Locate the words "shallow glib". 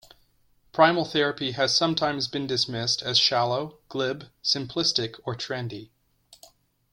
3.19-4.29